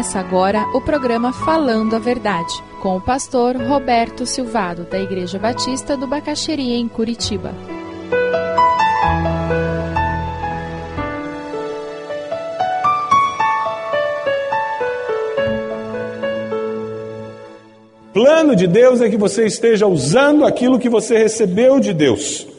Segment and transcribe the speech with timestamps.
[0.00, 5.94] Começa agora o programa Falando a Verdade, com o pastor Roberto Silvado, da Igreja Batista
[5.94, 7.52] do Bacaxeria, em Curitiba.
[18.14, 22.49] Plano de Deus é que você esteja usando aquilo que você recebeu de Deus.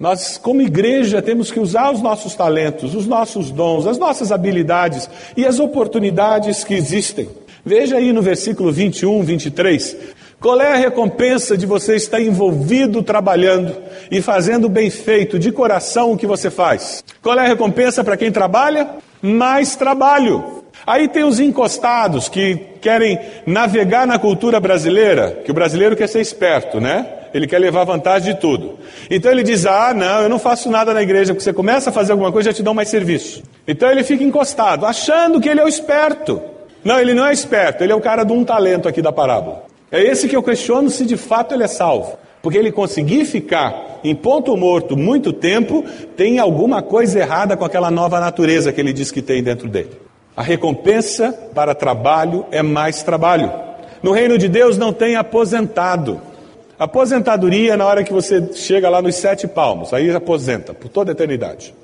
[0.00, 5.10] Nós, como igreja, temos que usar os nossos talentos, os nossos dons, as nossas habilidades
[5.36, 7.28] e as oportunidades que existem.
[7.62, 9.96] Veja aí no versículo 21, 23.
[10.40, 13.76] Qual é a recompensa de você estar envolvido trabalhando
[14.10, 17.04] e fazendo bem feito, de coração, o que você faz?
[17.20, 18.88] Qual é a recompensa para quem trabalha?
[19.20, 20.64] Mais trabalho.
[20.86, 26.22] Aí tem os encostados que querem navegar na cultura brasileira, que o brasileiro quer ser
[26.22, 27.19] esperto, né?
[27.32, 28.78] Ele quer levar vantagem de tudo.
[29.10, 31.92] Então ele diz: Ah, não, eu não faço nada na igreja, porque você começa a
[31.92, 33.42] fazer alguma coisa já te dão mais serviço.
[33.66, 36.40] Então ele fica encostado, achando que ele é o esperto.
[36.82, 39.64] Não, ele não é esperto, ele é o cara de um talento aqui da parábola.
[39.92, 42.18] É esse que eu questiono se de fato ele é salvo.
[42.42, 45.84] Porque ele conseguir ficar em ponto morto muito tempo,
[46.16, 49.90] tem alguma coisa errada com aquela nova natureza que ele diz que tem dentro dele.
[50.34, 53.52] A recompensa para trabalho é mais trabalho.
[54.02, 56.20] No reino de Deus não tem aposentado.
[56.80, 61.12] Aposentadoria na hora que você chega lá nos sete palmos, aí aposenta por toda a
[61.12, 61.74] eternidade.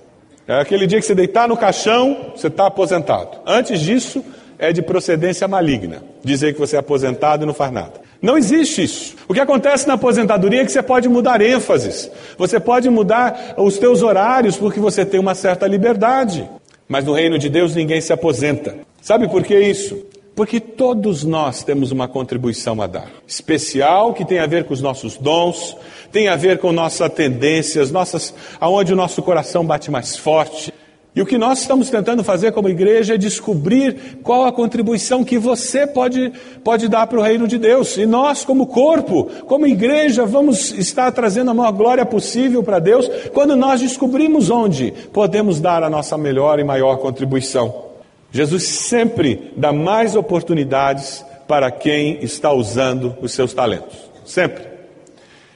[0.48, 3.36] É aquele dia que você deitar no caixão, você está aposentado.
[3.44, 4.25] Antes disso,
[4.58, 6.03] é de procedência maligna.
[6.25, 7.92] Dizer que você é aposentado e não faz nada.
[8.22, 9.16] Não existe isso.
[9.28, 12.10] O que acontece na aposentadoria é que você pode mudar ênfases.
[12.38, 16.48] Você pode mudar os teus horários porque você tem uma certa liberdade.
[16.88, 18.75] Mas no reino de Deus ninguém se aposenta.
[19.03, 20.05] Sabe por que isso?
[20.36, 24.82] Porque todos nós temos uma contribuição a dar, especial que tem a ver com os
[24.82, 25.74] nossos dons,
[26.12, 30.74] tem a ver com nossas tendências, nossas, aonde o nosso coração bate mais forte.
[31.14, 35.38] E o que nós estamos tentando fazer como igreja é descobrir qual a contribuição que
[35.38, 36.30] você pode,
[36.62, 37.96] pode dar para o reino de Deus.
[37.96, 43.08] E nós, como corpo, como igreja, vamos estar trazendo a maior glória possível para Deus
[43.32, 47.85] quando nós descobrimos onde podemos dar a nossa melhor e maior contribuição.
[48.31, 53.97] Jesus sempre dá mais oportunidades para quem está usando os seus talentos.
[54.25, 54.64] Sempre.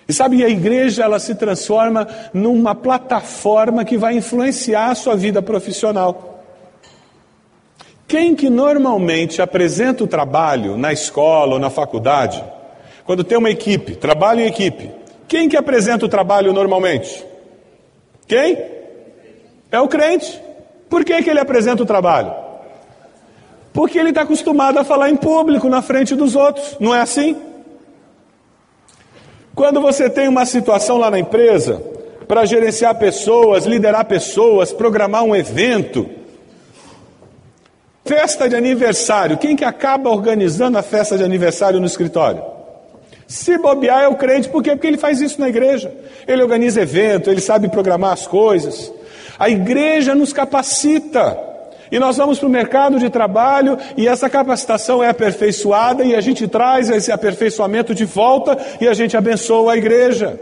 [0.08, 5.40] E sabe, a igreja ela se transforma numa plataforma que vai influenciar a sua vida
[5.40, 6.42] profissional.
[8.08, 12.42] Quem que normalmente apresenta o trabalho na escola ou na faculdade,
[13.04, 14.90] quando tem uma equipe, trabalho em equipe,
[15.28, 17.24] quem que apresenta o trabalho normalmente?
[18.26, 18.58] Quem?
[19.70, 20.42] É o crente.
[20.88, 22.34] Por que, que ele apresenta o trabalho?
[23.72, 27.36] Porque ele está acostumado a falar em público, na frente dos outros, não é assim?
[29.54, 31.82] Quando você tem uma situação lá na empresa,
[32.26, 36.08] para gerenciar pessoas, liderar pessoas, programar um evento,
[38.04, 42.42] festa de aniversário, quem que acaba organizando a festa de aniversário no escritório?
[43.26, 44.70] Se bobear é o crente, por quê?
[44.70, 45.92] Porque ele faz isso na igreja.
[46.26, 48.92] Ele organiza evento, ele sabe programar as coisas.
[49.38, 51.49] A igreja nos capacita.
[51.90, 56.20] E nós vamos para o mercado de trabalho e essa capacitação é aperfeiçoada e a
[56.20, 60.38] gente traz esse aperfeiçoamento de volta e a gente abençoa a igreja.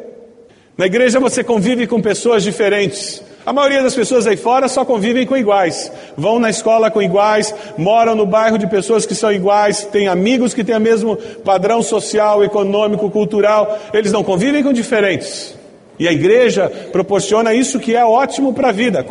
[0.77, 3.23] Na igreja você convive com pessoas diferentes.
[3.45, 5.91] A maioria das pessoas aí fora só convivem com iguais.
[6.17, 10.53] Vão na escola com iguais, moram no bairro de pessoas que são iguais, têm amigos
[10.53, 13.79] que têm o mesmo padrão social, econômico, cultural.
[13.95, 15.57] Eles não convivem com diferentes.
[15.99, 19.07] E a igreja proporciona isso que é ótimo para a vida.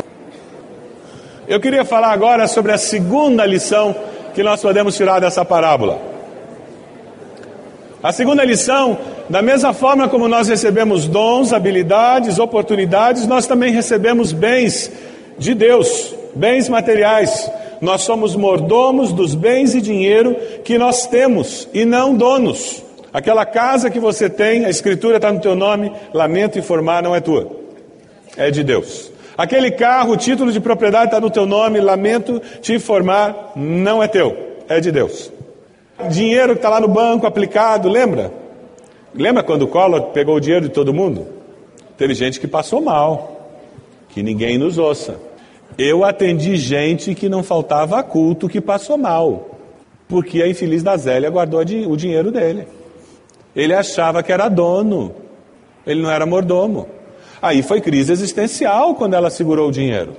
[1.48, 3.96] Eu queria falar agora sobre a segunda lição
[4.36, 5.98] que nós podemos tirar dessa parábola.
[8.04, 8.98] A segunda lição,
[9.30, 14.92] da mesma forma como nós recebemos dons, habilidades, oportunidades, nós também recebemos bens
[15.40, 17.50] de Deus, bens materiais.
[17.80, 20.36] Nós somos mordomos dos bens e dinheiro
[20.66, 22.84] que nós temos e não donos.
[23.14, 27.22] Aquela casa que você tem, a escritura está no teu nome, lamento informar, não é
[27.22, 27.50] tua,
[28.36, 29.16] é de Deus.
[29.38, 34.08] Aquele carro, o título de propriedade está no teu nome, lamento te informar, não é
[34.08, 34.36] teu,
[34.68, 35.32] é de Deus.
[36.10, 38.32] Dinheiro que está lá no banco aplicado, lembra?
[39.14, 41.28] Lembra quando o Collor pegou o dinheiro de todo mundo?
[41.98, 43.52] Teve gente que passou mal,
[44.10, 45.20] que ninguém nos ouça.
[45.78, 49.52] Eu atendi gente que não faltava culto que passou mal,
[50.08, 52.68] porque a infeliz da Zélia guardou o dinheiro dele.
[53.56, 55.14] Ele achava que era dono,
[55.86, 56.88] ele não era mordomo.
[57.42, 60.16] Aí foi crise existencial quando ela segurou o dinheiro.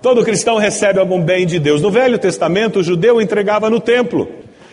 [0.00, 1.82] Todo cristão recebe algum bem de Deus.
[1.82, 4.28] No Velho Testamento, o judeu entregava no templo.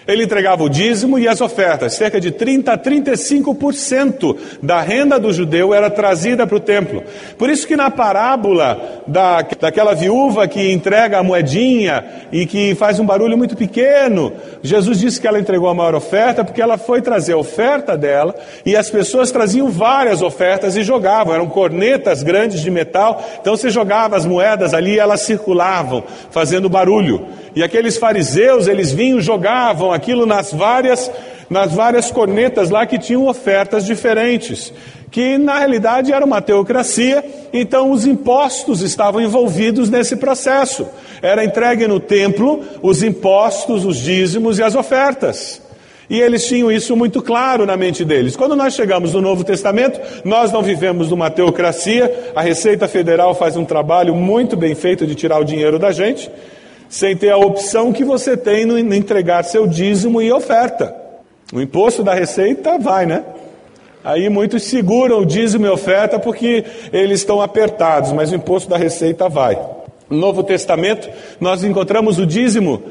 [0.08, 1.94] Ele entregava o dízimo e as ofertas.
[1.96, 7.04] Cerca de 30 a 35% da renda do judeu era trazida para o templo.
[7.38, 13.00] Por isso que na parábola da, daquela viúva que entrega a moedinha e que faz
[13.00, 17.02] um barulho muito pequeno, Jesus disse que ela entregou a maior oferta porque ela foi
[17.02, 18.36] trazer a oferta dela
[18.66, 21.34] e as pessoas traziam várias ofertas e jogavam.
[21.34, 23.24] Eram cornetas grandes de metal.
[23.42, 27.26] Então você jogava as moedas ali e elas circulavam, fazendo barulho.
[27.56, 31.10] E aqueles fariseus, eles vinham, jogavam aquilo nas várias,
[31.50, 34.74] nas várias cornetas lá que tinham ofertas diferentes,
[35.10, 37.24] que na realidade era uma teocracia,
[37.54, 40.86] então os impostos estavam envolvidos nesse processo.
[41.22, 45.62] Era entregue no templo os impostos, os dízimos e as ofertas.
[46.10, 48.36] E eles tinham isso muito claro na mente deles.
[48.36, 53.56] Quando nós chegamos no Novo Testamento, nós não vivemos numa teocracia, a Receita Federal faz
[53.56, 56.30] um trabalho muito bem feito de tirar o dinheiro da gente
[56.90, 60.96] sem ter a opção que você tem no entregar seu dízimo e oferta.
[61.54, 63.24] O imposto da receita vai, né?
[64.04, 68.78] Aí muitos seguram o dízimo e oferta porque eles estão apertados, mas o imposto da
[68.78, 69.60] receita vai.
[70.10, 71.10] No Novo Testamento,
[71.40, 72.84] nós encontramos o dízimo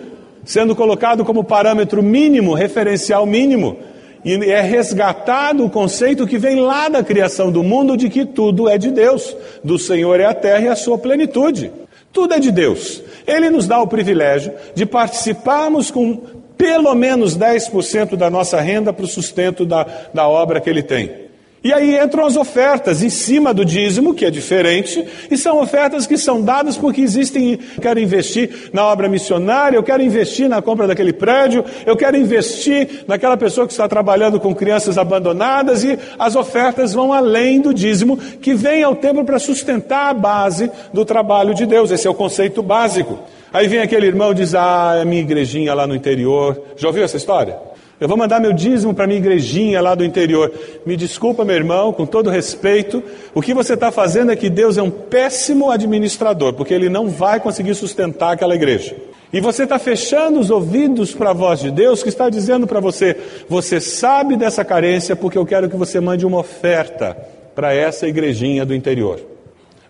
[0.45, 3.77] sendo colocado como parâmetro mínimo, referencial mínimo,
[4.25, 8.69] e é resgatado o conceito que vem lá da criação do mundo de que tudo
[8.69, 11.71] é de Deus, do Senhor é a terra e a sua plenitude.
[12.15, 13.03] Tudo é de Deus.
[13.27, 16.17] Ele nos dá o privilégio de participarmos com
[16.57, 19.85] pelo menos 10% da nossa renda para o sustento da,
[20.15, 21.24] da obra que ele tem.
[21.65, 26.07] E aí entram as ofertas em cima do dízimo, que é diferente, e são ofertas
[26.07, 27.59] que são dadas porque existem.
[27.75, 32.19] Eu quero investir na obra missionária, eu quero investir na compra daquele prédio, eu quero
[32.19, 37.73] investir naquela pessoa que está trabalhando com crianças abandonadas, e as ofertas vão além do
[37.73, 41.91] dízimo, que vem ao templo para sustentar a base do trabalho de Deus.
[41.91, 43.19] Esse é o conceito básico.
[43.51, 46.61] Aí vem aquele irmão e diz: Ah, é a minha igrejinha lá no interior.
[46.77, 47.57] Já ouviu essa história?
[48.01, 50.53] Eu vou mandar meu dízimo para minha igrejinha lá do interior.
[50.85, 53.03] Me desculpa, meu irmão, com todo respeito.
[53.33, 57.09] O que você está fazendo é que Deus é um péssimo administrador, porque Ele não
[57.09, 58.97] vai conseguir sustentar aquela igreja.
[59.33, 62.81] E você está fechando os ouvidos para a voz de Deus que está dizendo para
[62.81, 63.17] você:
[63.49, 67.17] você sabe dessa carência porque eu quero que você mande uma oferta
[67.55, 69.34] para essa igrejinha do interior.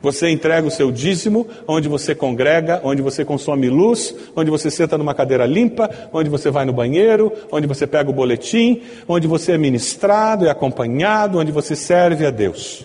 [0.05, 4.99] Você entrega o seu dízimo, onde você congrega, onde você consome luz, onde você senta
[4.99, 9.53] numa cadeira limpa, onde você vai no banheiro, onde você pega o boletim, onde você
[9.53, 12.85] é ministrado e acompanhado, onde você serve a Deus.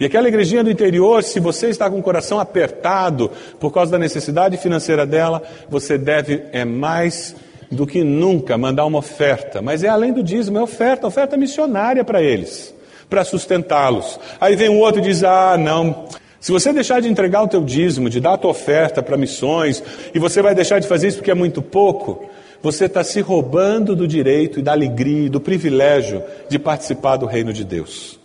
[0.00, 3.98] E aquela igrejinha do interior, se você está com o coração apertado por causa da
[3.98, 7.36] necessidade financeira dela, você deve, é mais
[7.70, 9.60] do que nunca, mandar uma oferta.
[9.60, 12.74] Mas é além do dízimo, é oferta, oferta missionária para eles,
[13.10, 14.18] para sustentá-los.
[14.40, 16.08] Aí vem um outro e diz: Ah, não,
[16.40, 19.82] se você deixar de entregar o teu dízimo, de dar a tua oferta para missões,
[20.14, 22.24] e você vai deixar de fazer isso porque é muito pouco,
[22.62, 27.26] você está se roubando do direito e da alegria e do privilégio de participar do
[27.26, 28.18] reino de Deus.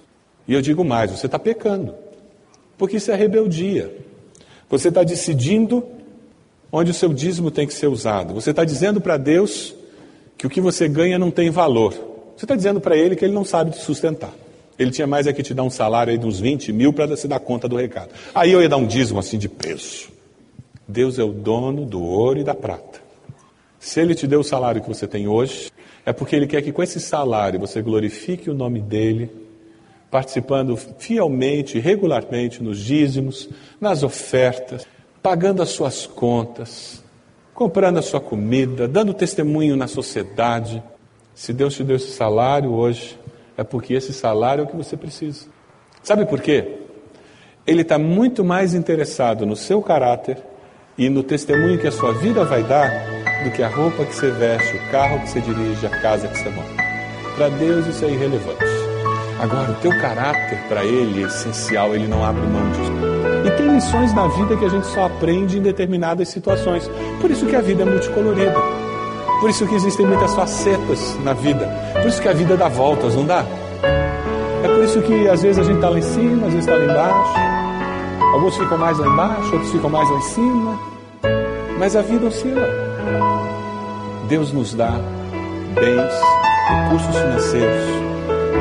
[0.48, 1.94] E eu digo mais, você está pecando,
[2.78, 3.92] porque isso é rebeldia.
[4.70, 5.86] Você está decidindo
[6.72, 8.34] onde o seu dízimo tem que ser usado.
[8.34, 9.76] Você está dizendo para Deus
[10.38, 11.94] que o que você ganha não tem valor.
[12.36, 14.34] Você está dizendo para Ele que Ele não sabe te sustentar.
[14.78, 17.16] Ele tinha mais é que te dar um salário aí de uns 20 mil para
[17.16, 18.10] se dar conta do recado.
[18.34, 20.10] Aí eu ia dar um dízimo assim de peso.
[20.88, 23.00] Deus é o dono do ouro e da prata.
[23.80, 25.72] Se Ele te deu o salário que você tem hoje,
[26.06, 29.30] é porque Ele quer que com esse salário você glorifique o nome dEle,
[30.12, 33.50] participando fielmente, regularmente nos dízimos,
[33.80, 34.86] nas ofertas,
[35.22, 37.04] pagando as suas contas,
[37.54, 40.84] comprando a sua comida, dando testemunho na sociedade.
[41.34, 43.18] Se Deus te deu esse salário hoje,
[43.58, 45.48] é porque esse salário é o que você precisa.
[46.04, 46.80] Sabe por quê?
[47.66, 50.38] Ele está muito mais interessado no seu caráter
[50.98, 52.90] e no testemunho que a sua vida vai dar
[53.44, 56.38] do que a roupa que você veste, o carro que você dirige, a casa que
[56.38, 56.68] você mora.
[57.36, 58.64] Para Deus isso é irrelevante.
[59.40, 62.92] Agora, o teu caráter para Ele é essencial, Ele não abre mão disso.
[63.46, 66.90] E tem lições na vida que a gente só aprende em determinadas situações.
[67.20, 68.56] Por isso que a vida é multicolorida.
[69.42, 71.70] Por isso que existem muitas facetas na vida.
[72.06, 73.44] Por isso que a vida dá voltas, não dá?
[74.64, 76.78] É por isso que às vezes a gente está lá em cima, às vezes está
[76.78, 77.34] lá embaixo.
[78.32, 80.80] Alguns ficam mais lá embaixo, outros ficam mais lá em cima.
[81.80, 82.70] Mas a vida oscila.
[84.28, 84.92] Deus nos dá
[85.74, 86.14] bens,
[86.70, 87.86] recursos financeiros,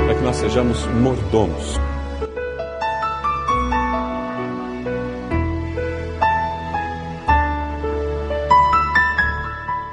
[0.07, 1.79] para que nós sejamos mordomos.